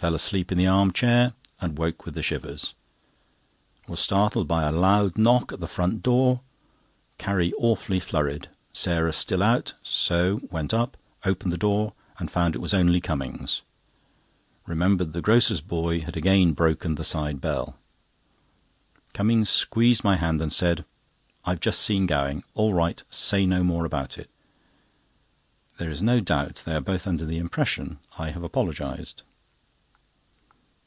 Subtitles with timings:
[0.00, 2.74] Fell asleep in the arm chair, and woke with the shivers.
[3.86, 6.40] Was startled by a loud knock at the front door.
[7.18, 8.48] Carrie awfully flurried.
[8.72, 10.96] Sarah still out, so went up,
[11.26, 13.60] opened the door, and found it was only Cummings.
[14.66, 17.76] Remembered the grocer's boy had again broken the side bell.
[19.12, 20.86] Cummings squeezed my hand, and said:
[21.44, 22.42] "I've just seen Gowing.
[22.54, 23.02] All right.
[23.10, 24.30] Say no more about it."
[25.76, 29.24] There is no doubt they are both under the impression I have apologised.